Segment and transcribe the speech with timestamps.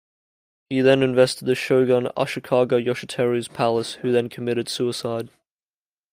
[0.71, 5.29] He then invested the shogun Ashikaga Yoshiteru's palace, who then committed suicide.